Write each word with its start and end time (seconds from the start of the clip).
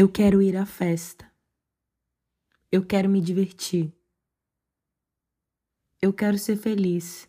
Eu 0.00 0.08
quero 0.08 0.40
ir 0.40 0.56
à 0.56 0.64
festa. 0.64 1.28
Eu 2.70 2.86
quero 2.86 3.08
me 3.08 3.20
divertir. 3.20 3.92
Eu 6.00 6.12
quero 6.12 6.38
ser 6.38 6.56
feliz. 6.56 7.28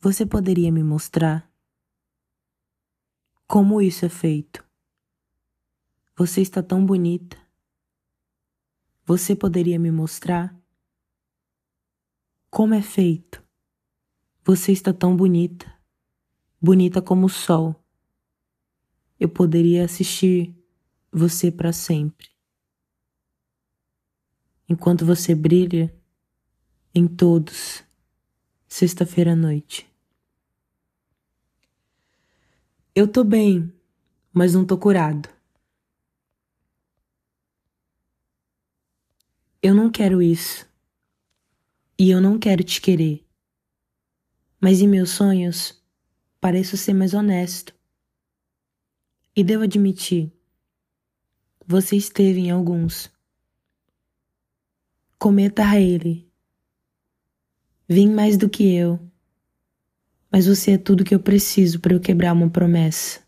Você 0.00 0.26
poderia 0.26 0.70
me 0.70 0.82
mostrar 0.82 1.50
como 3.46 3.80
isso 3.80 4.04
é 4.04 4.10
feito? 4.10 4.62
Você 6.14 6.42
está 6.42 6.62
tão 6.62 6.84
bonita. 6.84 7.38
Você 9.06 9.34
poderia 9.34 9.78
me 9.78 9.90
mostrar 9.90 10.54
como 12.50 12.74
é 12.74 12.82
feito? 12.82 13.42
Você 14.44 14.70
está 14.70 14.92
tão 14.92 15.16
bonita, 15.16 15.64
bonita 16.60 17.00
como 17.00 17.24
o 17.24 17.30
sol. 17.30 17.83
Eu 19.18 19.28
poderia 19.28 19.84
assistir 19.84 20.54
você 21.12 21.50
para 21.50 21.72
sempre. 21.72 22.28
Enquanto 24.68 25.04
você 25.04 25.34
brilha 25.34 25.94
em 26.94 27.06
todos, 27.06 27.84
sexta-feira 28.68 29.32
à 29.32 29.36
noite. 29.36 29.86
Eu 32.94 33.08
tô 33.08 33.24
bem, 33.24 33.72
mas 34.32 34.54
não 34.54 34.64
tô 34.64 34.78
curado. 34.78 35.28
Eu 39.60 39.74
não 39.74 39.90
quero 39.90 40.22
isso. 40.22 40.68
E 41.98 42.10
eu 42.10 42.20
não 42.20 42.38
quero 42.38 42.62
te 42.62 42.80
querer. 42.80 43.26
Mas 44.60 44.80
em 44.80 44.86
meus 44.86 45.10
sonhos, 45.10 45.82
pareço 46.40 46.76
ser 46.76 46.94
mais 46.94 47.14
honesto. 47.14 47.73
E 49.36 49.42
devo 49.42 49.64
admitir, 49.64 50.32
você 51.66 51.96
esteve 51.96 52.40
em 52.40 52.50
alguns. 52.50 53.10
Cometa 55.18 55.68
a 55.68 55.80
ele. 55.80 56.30
Vim 57.88 58.10
mais 58.10 58.36
do 58.36 58.48
que 58.48 58.74
eu 58.74 59.00
mas 60.34 60.48
você 60.48 60.72
é 60.72 60.78
tudo 60.78 61.04
que 61.04 61.14
eu 61.14 61.20
preciso 61.20 61.78
para 61.78 61.94
eu 61.94 62.00
quebrar 62.00 62.32
uma 62.32 62.50
promessa. 62.50 63.24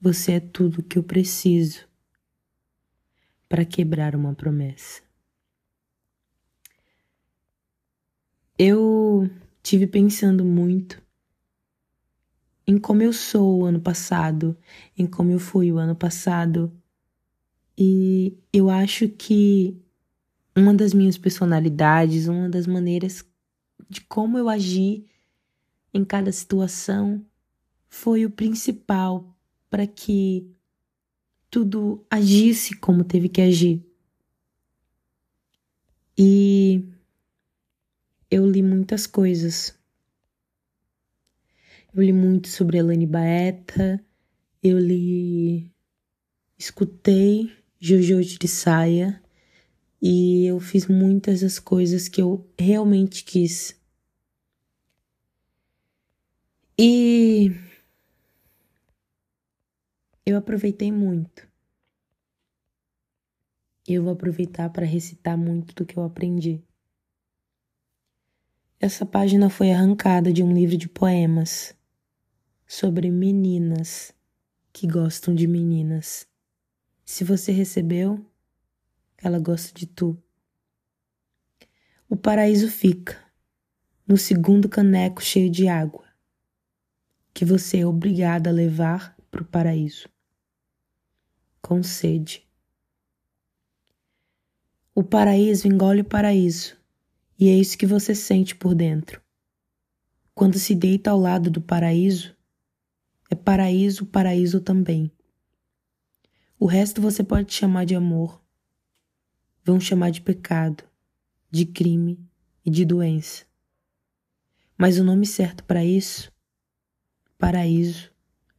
Você 0.00 0.34
é 0.34 0.38
tudo 0.38 0.80
que 0.80 0.96
eu 0.96 1.02
preciso 1.02 1.88
para 3.48 3.64
quebrar 3.64 4.14
uma 4.14 4.32
promessa. 4.32 5.02
Eu 8.56 9.28
tive 9.60 9.88
pensando 9.88 10.44
muito 10.44 11.02
em 12.66 12.78
como 12.78 13.02
eu 13.02 13.12
sou 13.12 13.60
o 13.60 13.64
ano 13.64 13.80
passado, 13.80 14.56
em 14.98 15.06
como 15.06 15.30
eu 15.30 15.38
fui 15.38 15.70
o 15.70 15.78
ano 15.78 15.94
passado, 15.94 16.72
e 17.78 18.36
eu 18.52 18.70
acho 18.70 19.08
que 19.08 19.76
uma 20.56 20.72
das 20.72 20.94
minhas 20.94 21.18
personalidades, 21.18 22.26
uma 22.26 22.48
das 22.48 22.66
maneiras 22.66 23.24
de 23.88 24.00
como 24.00 24.38
eu 24.38 24.48
agi 24.48 25.06
em 25.92 26.04
cada 26.04 26.32
situação 26.32 27.24
foi 27.88 28.24
o 28.24 28.30
principal 28.30 29.36
para 29.68 29.86
que 29.86 30.50
tudo 31.50 32.04
agisse 32.10 32.74
como 32.76 33.04
teve 33.04 33.28
que 33.28 33.40
agir. 33.42 33.84
E 36.18 36.82
eu 38.30 38.50
li 38.50 38.62
muitas 38.62 39.06
coisas. 39.06 39.75
Eu 41.96 42.02
li 42.02 42.12
muito 42.12 42.48
sobre 42.48 42.76
Elane 42.76 43.06
Baeta, 43.06 43.98
eu 44.62 44.78
li, 44.78 45.72
escutei 46.58 47.50
Jojo 47.80 48.20
de 48.38 48.46
Saia, 48.46 49.22
e 50.02 50.44
eu 50.44 50.60
fiz 50.60 50.86
muitas 50.88 51.40
das 51.40 51.58
coisas 51.58 52.06
que 52.06 52.20
eu 52.20 52.46
realmente 52.58 53.24
quis. 53.24 53.80
E 56.78 57.50
eu 60.26 60.36
aproveitei 60.36 60.92
muito. 60.92 61.48
Eu 63.88 64.02
vou 64.02 64.12
aproveitar 64.12 64.68
para 64.68 64.84
recitar 64.84 65.38
muito 65.38 65.74
do 65.74 65.86
que 65.86 65.96
eu 65.96 66.02
aprendi. 66.02 66.62
Essa 68.78 69.06
página 69.06 69.48
foi 69.48 69.72
arrancada 69.72 70.30
de 70.30 70.42
um 70.42 70.52
livro 70.52 70.76
de 70.76 70.90
poemas 70.90 71.74
sobre 72.66 73.10
meninas 73.10 74.14
que 74.72 74.86
gostam 74.86 75.34
de 75.34 75.46
meninas. 75.46 76.26
Se 77.04 77.24
você 77.24 77.52
recebeu, 77.52 78.24
ela 79.18 79.38
gosta 79.38 79.72
de 79.78 79.86
tu. 79.86 80.20
O 82.08 82.16
paraíso 82.16 82.68
fica 82.68 83.22
no 84.06 84.16
segundo 84.16 84.68
caneco 84.68 85.22
cheio 85.22 85.50
de 85.50 85.68
água 85.68 86.06
que 87.32 87.44
você 87.44 87.80
é 87.80 87.86
obrigada 87.86 88.48
a 88.48 88.52
levar 88.52 89.16
para 89.30 89.42
o 89.42 89.44
paraíso. 89.44 90.08
Com 91.60 91.82
sede. 91.82 92.48
O 94.94 95.02
paraíso 95.02 95.68
engole 95.68 96.00
o 96.00 96.04
paraíso, 96.04 96.78
e 97.38 97.48
é 97.48 97.54
isso 97.54 97.76
que 97.76 97.84
você 97.84 98.14
sente 98.14 98.54
por 98.54 98.74
dentro. 98.74 99.20
Quando 100.34 100.58
se 100.58 100.74
deita 100.74 101.10
ao 101.10 101.20
lado 101.20 101.50
do 101.50 101.60
paraíso, 101.60 102.35
é 103.30 103.34
paraíso, 103.34 104.06
paraíso 104.06 104.60
também. 104.60 105.10
O 106.58 106.66
resto 106.66 107.00
você 107.00 107.22
pode 107.22 107.52
chamar 107.52 107.84
de 107.84 107.94
amor, 107.94 108.42
vão 109.64 109.78
chamar 109.80 110.10
de 110.10 110.20
pecado, 110.20 110.84
de 111.50 111.66
crime 111.66 112.18
e 112.64 112.70
de 112.70 112.84
doença. 112.84 113.44
Mas 114.78 114.98
o 114.98 115.04
nome 115.04 115.26
certo 115.26 115.64
para 115.64 115.84
isso, 115.84 116.32
paraíso, 117.38 118.12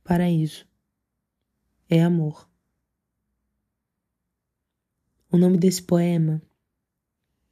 paraíso, 0.04 0.68
é 1.90 2.04
amor. 2.04 2.50
O 5.32 5.38
nome 5.38 5.58
desse 5.58 5.82
poema 5.82 6.42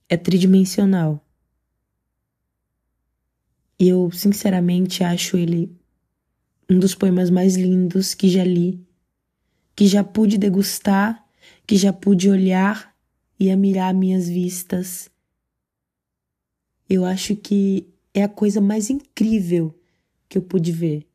é 0.07 0.17
tridimensional. 0.17 1.25
E 3.78 3.90
eu, 3.90 4.09
sinceramente, 4.11 5.03
acho 5.03 5.37
ele 5.37 5.78
um 6.70 6.79
dos 6.79 6.96
poemas 6.96 7.29
mais 7.29 7.56
lindos 7.56 8.14
que 8.14 8.29
já 8.29 8.44
li, 8.44 8.85
que 9.76 9.88
já 9.88 10.03
pude 10.03 10.38
degustar, 10.38 11.23
que 11.66 11.76
já 11.78 11.94
pude 11.94 12.29
olhar 12.29 12.96
ia 13.40 13.56
mirar 13.56 13.94
minhas 13.94 14.28
vistas. 14.28 15.09
Eu 16.90 17.06
acho 17.06 17.35
que 17.35 17.88
é 18.14 18.23
a 18.23 18.29
coisa 18.29 18.62
mais 18.62 18.90
incrível 18.90 19.78
que 20.29 20.38
eu 20.38 20.41
pude 20.41 20.72
ver. 20.72 21.08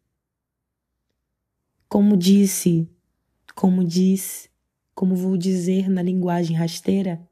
Como 1.89 2.17
disse, 2.17 2.89
como 3.55 3.85
diz, 3.85 4.49
como 4.95 5.17
vou 5.17 5.37
dizer 5.37 5.89
na 5.89 6.03
linguagem 6.03 6.57
rasteira, 6.57 7.27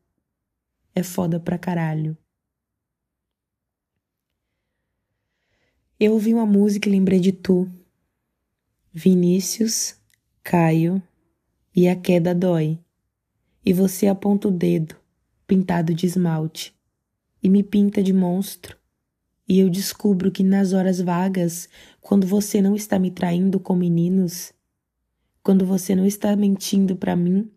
é 0.94 1.02
foda 1.02 1.38
pra 1.38 1.58
caralho. 1.58 2.16
Eu 6.00 6.12
ouvi 6.12 6.32
uma 6.32 6.46
música 6.46 6.88
e 6.88 6.92
lembrei 6.92 7.20
de 7.20 7.32
tu. 7.32 7.70
Vinícius, 9.00 9.94
Caio 10.42 11.00
e 11.72 11.86
a 11.86 11.94
queda 11.94 12.34
dói 12.34 12.80
e 13.64 13.72
você 13.72 14.08
aponta 14.08 14.48
o 14.48 14.50
dedo, 14.50 14.96
pintado 15.46 15.94
de 15.94 16.04
esmalte, 16.04 16.76
e 17.40 17.48
me 17.48 17.62
pinta 17.62 18.02
de 18.02 18.12
monstro. 18.12 18.76
E 19.48 19.60
eu 19.60 19.70
descubro 19.70 20.32
que 20.32 20.42
nas 20.42 20.72
horas 20.72 21.00
vagas, 21.00 21.68
quando 22.00 22.26
você 22.26 22.60
não 22.60 22.74
está 22.74 22.98
me 22.98 23.12
traindo 23.12 23.60
com 23.60 23.76
meninos, 23.76 24.52
quando 25.44 25.64
você 25.64 25.94
não 25.94 26.04
está 26.04 26.34
mentindo 26.34 26.96
para 26.96 27.14
mim, 27.14 27.48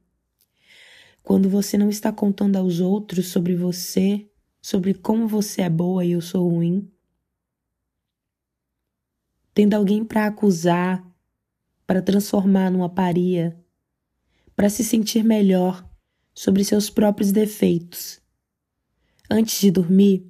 quando 1.24 1.50
você 1.50 1.76
não 1.76 1.90
está 1.90 2.12
contando 2.12 2.58
aos 2.58 2.80
outros 2.80 3.30
sobre 3.30 3.56
você, 3.56 4.30
sobre 4.62 4.94
como 4.94 5.28
você 5.28 5.64
é 5.64 5.70
boa 5.72 6.06
e 6.06 6.12
eu 6.12 6.22
sou 6.22 6.48
ruim, 6.48 6.88
tendo 9.56 9.74
alguém 9.74 10.06
para 10.06 10.28
acusar, 10.28 11.11
para 11.92 12.02
transformar 12.02 12.72
numa 12.72 12.88
paria, 12.88 13.62
para 14.56 14.70
se 14.70 14.82
sentir 14.82 15.26
melhor, 15.26 15.86
sobre 16.34 16.64
seus 16.64 16.90
próprios 16.90 17.34
defeitos. 17.34 18.22
Antes 19.30 19.60
de 19.60 19.70
dormir, 19.72 20.26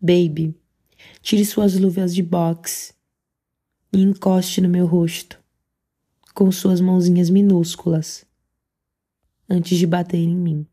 baby, 0.00 0.54
tire 1.20 1.44
suas 1.44 1.76
luvas 1.76 2.14
de 2.14 2.22
boxe 2.22 2.94
e 3.92 4.00
encoste 4.00 4.60
no 4.60 4.68
meu 4.68 4.86
rosto 4.86 5.42
com 6.32 6.52
suas 6.52 6.80
mãozinhas 6.80 7.28
minúsculas 7.28 8.24
antes 9.50 9.76
de 9.76 9.88
bater 9.88 10.18
em 10.18 10.36
mim. 10.36 10.64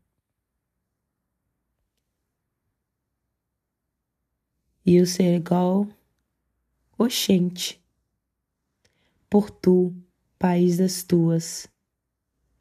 E 4.86 4.94
eu 4.94 5.06
ser 5.06 5.34
igual 5.34 5.88
oxente. 6.96 7.81
Por 9.32 9.50
tu, 9.50 9.96
país 10.38 10.76
das 10.76 11.02
tuas. 11.02 11.66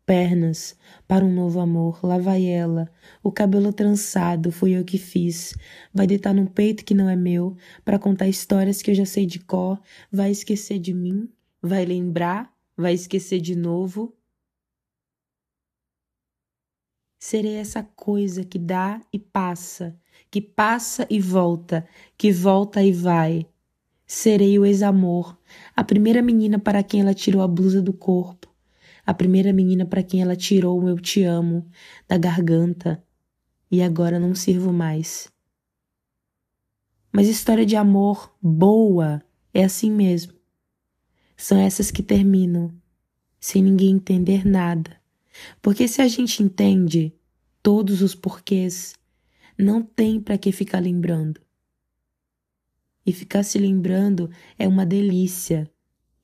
Pernas 0.05 0.73
para 1.05 1.25
um 1.25 1.33
novo 1.33 1.59
amor, 1.59 1.99
lá 2.01 2.17
vai 2.17 2.45
ela. 2.45 2.89
O 3.21 3.29
cabelo 3.29 3.73
trançado 3.73 4.53
fui 4.53 4.71
eu 4.71 4.85
que 4.85 4.97
fiz. 4.97 5.53
Vai 5.93 6.07
deitar 6.07 6.33
num 6.33 6.45
peito 6.45 6.85
que 6.85 6.93
não 6.93 7.09
é 7.09 7.15
meu, 7.17 7.57
para 7.83 7.99
contar 7.99 8.29
histórias 8.29 8.81
que 8.81 8.89
eu 8.89 8.95
já 8.95 9.05
sei 9.05 9.25
de 9.25 9.37
cor. 9.41 9.81
Vai 10.09 10.31
esquecer 10.31 10.79
de 10.79 10.93
mim, 10.93 11.29
vai 11.61 11.83
lembrar, 11.83 12.55
vai 12.77 12.93
esquecer 12.93 13.41
de 13.41 13.53
novo. 13.53 14.17
Serei 17.19 17.55
essa 17.55 17.83
coisa 17.83 18.45
que 18.45 18.57
dá 18.57 19.01
e 19.11 19.19
passa, 19.19 19.99
que 20.31 20.39
passa 20.39 21.05
e 21.09 21.19
volta, 21.19 21.85
que 22.17 22.31
volta 22.31 22.81
e 22.81 22.93
vai. 22.93 23.50
Serei 24.13 24.59
o 24.59 24.65
ex-amor, 24.65 25.39
a 25.73 25.85
primeira 25.85 26.21
menina 26.21 26.59
para 26.59 26.83
quem 26.83 26.99
ela 26.99 27.13
tirou 27.13 27.41
a 27.41 27.47
blusa 27.47 27.81
do 27.81 27.93
corpo, 27.93 28.53
a 29.05 29.13
primeira 29.13 29.53
menina 29.53 29.85
para 29.85 30.03
quem 30.03 30.21
ela 30.21 30.35
tirou 30.35 30.83
o 30.83 30.89
eu 30.89 30.99
te 30.99 31.23
amo 31.23 31.65
da 32.09 32.17
garganta 32.17 33.01
e 33.71 33.81
agora 33.81 34.19
não 34.19 34.35
sirvo 34.35 34.73
mais. 34.73 35.31
Mas 37.09 37.29
história 37.29 37.65
de 37.65 37.77
amor 37.77 38.35
boa 38.41 39.23
é 39.53 39.63
assim 39.63 39.89
mesmo. 39.89 40.33
São 41.37 41.57
essas 41.57 41.89
que 41.89 42.03
terminam 42.03 42.69
sem 43.39 43.63
ninguém 43.63 43.91
entender 43.91 44.45
nada. 44.45 44.99
Porque 45.61 45.87
se 45.87 46.01
a 46.01 46.07
gente 46.09 46.43
entende 46.43 47.15
todos 47.63 48.01
os 48.01 48.13
porquês, 48.13 48.93
não 49.57 49.81
tem 49.81 50.19
para 50.19 50.37
que 50.37 50.51
ficar 50.51 50.79
lembrando. 50.79 51.39
E 53.05 53.11
ficar 53.11 53.43
se 53.43 53.57
lembrando 53.57 54.29
é 54.57 54.67
uma 54.67 54.85
delícia 54.85 55.69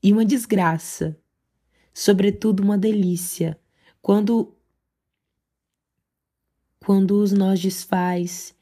e 0.02 0.14
uma 0.14 0.24
desgraça. 0.24 1.18
Sobretudo 1.94 2.62
uma 2.62 2.78
delícia. 2.78 3.60
Quando 4.02 4.54
quando 6.80 7.22
os 7.22 7.34
nós 7.34 7.60
desfaz 7.60 8.56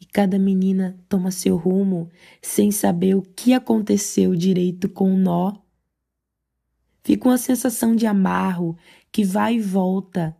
e 0.00 0.04
cada 0.04 0.38
menina 0.38 0.96
toma 1.08 1.30
seu 1.30 1.56
rumo 1.56 2.08
sem 2.40 2.70
saber 2.70 3.16
o 3.16 3.22
que 3.22 3.52
aconteceu 3.52 4.34
direito 4.34 4.88
com 4.88 5.12
o 5.12 5.16
nó. 5.16 5.56
Fica 7.02 7.28
uma 7.28 7.38
sensação 7.38 7.96
de 7.96 8.06
amarro 8.06 8.76
que 9.10 9.24
vai 9.24 9.56
e 9.56 9.60
volta, 9.60 10.36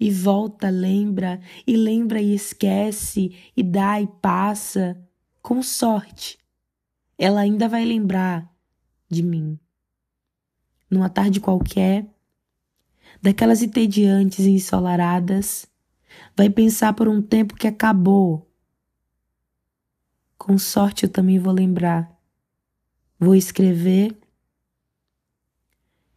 e 0.00 0.10
volta, 0.10 0.68
lembra, 0.68 1.40
e 1.66 1.76
lembra 1.76 2.20
e 2.20 2.34
esquece, 2.34 3.34
e 3.56 3.62
dá 3.62 4.00
e 4.00 4.06
passa 4.06 5.00
com 5.44 5.62
sorte, 5.62 6.38
ela 7.18 7.40
ainda 7.40 7.68
vai 7.68 7.84
lembrar 7.84 8.50
de 9.10 9.22
mim. 9.22 9.60
Numa 10.90 11.10
tarde 11.10 11.38
qualquer, 11.38 12.08
daquelas 13.20 13.60
entediantes 13.60 14.46
e 14.46 14.52
ensolaradas, 14.52 15.66
vai 16.34 16.48
pensar 16.48 16.94
por 16.94 17.08
um 17.08 17.20
tempo 17.20 17.56
que 17.56 17.66
acabou. 17.66 18.50
Com 20.38 20.56
sorte 20.56 21.04
eu 21.04 21.10
também 21.10 21.38
vou 21.38 21.52
lembrar. 21.52 22.10
Vou 23.18 23.34
escrever, 23.34 24.16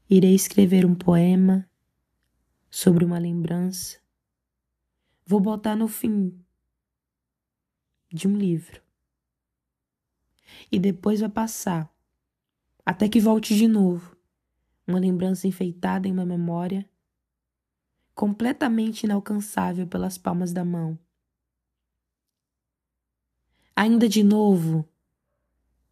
irei 0.10 0.36
escrever 0.36 0.86
um 0.86 0.96
poema 0.96 1.70
sobre 2.70 3.04
uma 3.04 3.20
lembrança. 3.20 4.00
Vou 5.26 5.42
botar 5.42 5.76
no 5.76 5.90
fim 5.90 6.34
de 8.10 8.26
um 8.26 8.38
livro 8.38 8.87
e 10.72 10.80
depois 10.80 11.20
vai 11.20 11.30
passar, 11.30 11.92
até 12.86 13.08
que 13.10 13.20
volte 13.20 13.56
de 13.56 13.68
novo, 13.68 14.16
uma 14.88 15.00
lembrança 15.00 15.48
enfeitada 15.48 16.08
em 16.08 16.12
uma 16.12 16.26
memória, 16.26 16.90
completamente 18.16 19.04
inalcançável 19.04 19.86
pelas 19.86 20.18
palmas 20.18 20.52
da 20.52 20.66
mão. 20.66 20.98
Ainda 23.76 24.10
de 24.10 24.24
novo, 24.24 24.88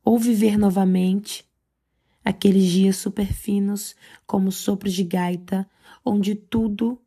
ou 0.04 0.18
viver 0.18 0.58
novamente 0.58 1.48
aqueles 2.24 2.66
dias 2.66 2.96
superfinos 2.96 3.96
como 4.25 4.51
sopros 4.51 4.94
de 4.94 5.04
gaita, 5.04 5.69
onde 6.04 6.34
tudo 6.34 7.00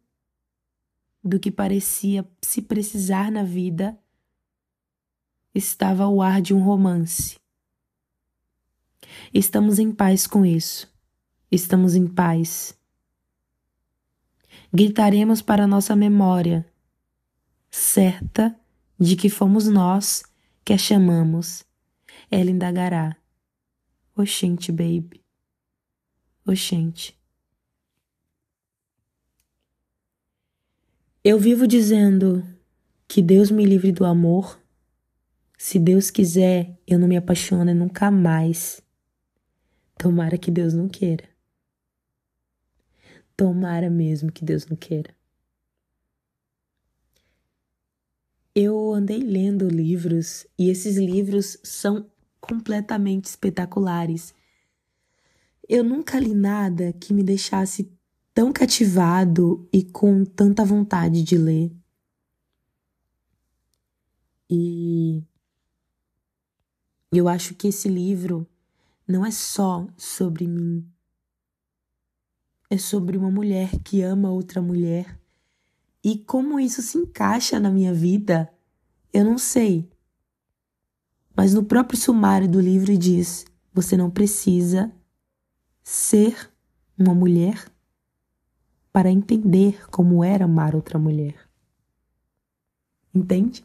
do 1.22 1.40
que 1.40 1.50
parecia 1.50 2.28
se 2.40 2.62
precisar 2.62 3.30
na 3.32 3.42
vida 3.42 3.98
estava 5.54 6.04
ao 6.04 6.20
ar 6.20 6.40
de 6.40 6.54
um 6.54 6.62
romance. 6.62 7.38
Estamos 9.32 9.78
em 9.78 9.92
paz 9.92 10.26
com 10.26 10.44
isso. 10.44 10.92
Estamos 11.50 11.94
em 11.94 12.06
paz. 12.06 12.76
Gritaremos 14.72 15.40
para 15.40 15.66
nossa 15.66 15.96
memória, 15.96 16.66
certa 17.70 18.58
de 18.98 19.16
que 19.16 19.30
fomos 19.30 19.66
nós 19.66 20.22
que 20.64 20.72
a 20.72 20.78
chamamos. 20.78 21.64
Ela 22.30 22.50
indagará. 22.50 23.16
Oxente, 24.14 24.70
baby. 24.70 25.22
Oxente. 26.46 27.18
Eu 31.24 31.38
vivo 31.38 31.66
dizendo 31.66 32.46
que 33.06 33.22
Deus 33.22 33.50
me 33.50 33.64
livre 33.64 33.92
do 33.92 34.04
amor 34.04 34.60
se 35.58 35.76
Deus 35.76 36.08
quiser, 36.08 36.78
eu 36.86 37.00
não 37.00 37.08
me 37.08 37.16
apaixono 37.16 37.74
nunca 37.74 38.12
mais. 38.12 38.80
Tomara 39.98 40.38
que 40.38 40.52
Deus 40.52 40.72
não 40.72 40.88
queira. 40.88 41.28
Tomara 43.36 43.90
mesmo 43.90 44.30
que 44.30 44.44
Deus 44.44 44.64
não 44.66 44.76
queira. 44.76 45.12
Eu 48.54 48.92
andei 48.92 49.18
lendo 49.18 49.68
livros 49.68 50.46
e 50.56 50.70
esses 50.70 50.96
livros 50.96 51.58
são 51.64 52.08
completamente 52.40 53.24
espetaculares. 53.24 54.32
Eu 55.68 55.82
nunca 55.82 56.20
li 56.20 56.34
nada 56.34 56.92
que 56.92 57.12
me 57.12 57.24
deixasse 57.24 57.92
tão 58.32 58.52
cativado 58.52 59.68
e 59.72 59.82
com 59.82 60.24
tanta 60.24 60.64
vontade 60.64 61.24
de 61.24 61.36
ler. 61.36 61.72
E 64.48 65.22
eu 67.16 67.28
acho 67.28 67.54
que 67.54 67.68
esse 67.68 67.88
livro 67.88 68.46
não 69.06 69.24
é 69.24 69.30
só 69.30 69.86
sobre 69.96 70.46
mim. 70.46 70.86
É 72.68 72.76
sobre 72.76 73.16
uma 73.16 73.30
mulher 73.30 73.78
que 73.82 74.02
ama 74.02 74.30
outra 74.30 74.60
mulher. 74.60 75.18
E 76.04 76.18
como 76.18 76.60
isso 76.60 76.82
se 76.82 76.98
encaixa 76.98 77.58
na 77.58 77.70
minha 77.70 77.94
vida, 77.94 78.52
eu 79.12 79.24
não 79.24 79.38
sei. 79.38 79.88
Mas 81.34 81.54
no 81.54 81.64
próprio 81.64 81.98
sumário 81.98 82.48
do 82.48 82.60
livro 82.60 82.96
diz: 82.96 83.46
você 83.72 83.96
não 83.96 84.10
precisa 84.10 84.92
ser 85.82 86.50
uma 86.98 87.14
mulher 87.14 87.72
para 88.92 89.10
entender 89.10 89.88
como 89.88 90.22
era 90.22 90.44
amar 90.44 90.74
outra 90.74 90.98
mulher. 90.98 91.48
Entende? 93.14 93.64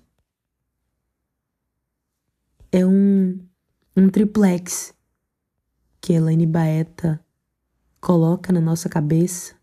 É 2.73 2.83
um, 2.83 3.39
um 3.95 4.09
triplex 4.09 4.95
que 6.01 6.13
Elaine 6.13 6.47
Baeta 6.47 7.23
coloca 8.01 8.51
na 8.51 8.59
nossa 8.59 8.89
cabeça 8.89 9.53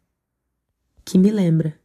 que 1.05 1.19
me 1.19 1.33
lembra 1.33 1.77